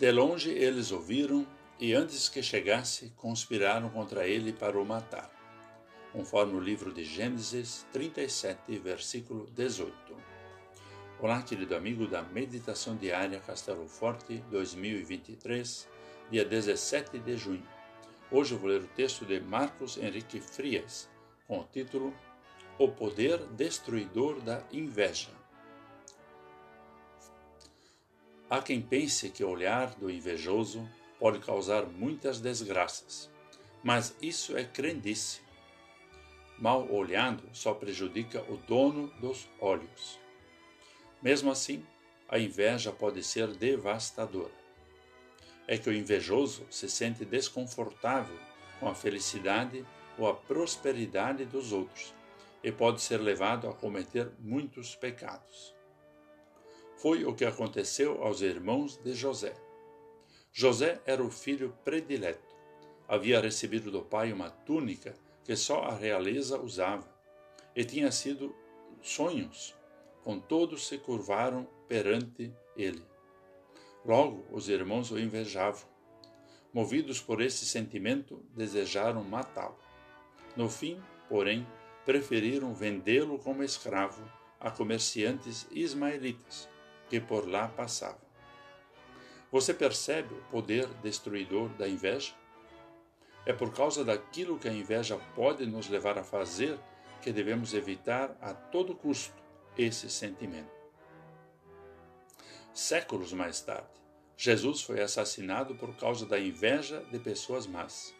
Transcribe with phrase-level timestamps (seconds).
[0.00, 1.46] De longe eles ouviram
[1.78, 5.30] e antes que chegasse, conspiraram contra ele para o matar,
[6.10, 9.92] conforme o livro de Gênesis 37, versículo 18.
[11.20, 15.86] Olá, querido amigo da Meditação Diária Castelo Forte 2023,
[16.30, 17.68] dia 17 de junho.
[18.30, 21.10] Hoje eu vou ler o texto de Marcos Henrique Frias,
[21.46, 22.14] com o título
[22.78, 25.39] O Poder Destruidor da Inveja.
[28.50, 30.84] Há quem pense que o olhar do invejoso
[31.20, 33.30] pode causar muitas desgraças,
[33.80, 35.40] mas isso é crendice.
[36.58, 40.18] Mal olhando só prejudica o dono dos olhos.
[41.22, 41.86] Mesmo assim,
[42.28, 44.58] a inveja pode ser devastadora.
[45.68, 48.36] É que o invejoso se sente desconfortável
[48.80, 49.86] com a felicidade
[50.18, 52.12] ou a prosperidade dos outros
[52.64, 55.78] e pode ser levado a cometer muitos pecados.
[57.00, 59.54] Foi o que aconteceu aos irmãos de José.
[60.52, 62.54] José era o filho predileto.
[63.08, 67.10] Havia recebido do pai uma túnica que só a realeza usava,
[67.74, 68.54] e tinha sido
[69.00, 69.74] sonhos,
[70.22, 73.02] com todos se curvaram perante ele.
[74.04, 75.88] Logo os irmãos o invejavam.
[76.70, 79.78] Movidos por esse sentimento, desejaram matá-lo.
[80.54, 81.66] No fim, porém,
[82.04, 84.22] preferiram vendê-lo como escravo
[84.60, 86.68] a comerciantes ismaelitas
[87.10, 88.30] que por lá passavam.
[89.50, 92.32] Você percebe o poder destruidor da inveja?
[93.44, 96.78] É por causa daquilo que a inveja pode nos levar a fazer
[97.20, 99.34] que devemos evitar a todo custo
[99.76, 100.70] esse sentimento.
[102.72, 103.88] Séculos mais tarde,
[104.36, 108.14] Jesus foi assassinado por causa da inveja de pessoas más.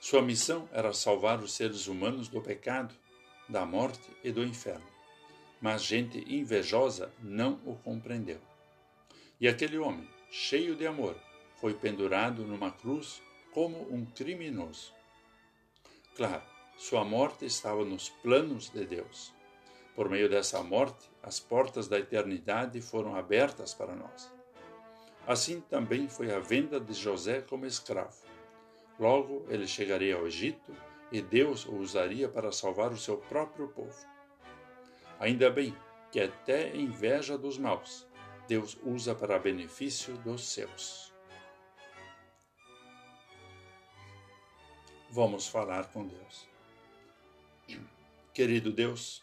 [0.00, 2.94] Sua missão era salvar os seres humanos do pecado,
[3.48, 4.97] da morte e do inferno.
[5.60, 8.40] Mas gente invejosa não o compreendeu.
[9.40, 11.16] E aquele homem, cheio de amor,
[11.56, 14.92] foi pendurado numa cruz como um criminoso.
[16.16, 16.42] Claro,
[16.76, 19.32] sua morte estava nos planos de Deus.
[19.94, 24.32] Por meio dessa morte, as portas da eternidade foram abertas para nós.
[25.26, 28.22] Assim também foi a venda de José como escravo.
[28.98, 30.72] Logo ele chegaria ao Egito
[31.10, 34.17] e Deus o usaria para salvar o seu próprio povo.
[35.18, 35.76] Ainda bem
[36.10, 38.06] que até inveja dos maus
[38.48, 41.12] Deus usa para benefício dos seus.
[45.10, 46.48] Vamos falar com Deus.
[48.32, 49.22] Querido Deus,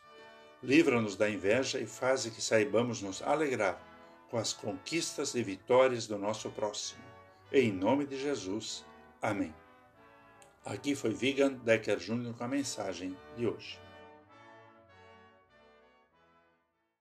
[0.61, 3.81] livra-nos da inveja e faze que saibamos nos alegrar
[4.29, 7.03] com as conquistas e vitórias do nosso próximo.
[7.51, 8.85] Em nome de Jesus.
[9.21, 9.53] Amém.
[10.63, 12.33] Aqui foi Vigan Decker Jr.
[12.37, 13.84] com a mensagem de hoje.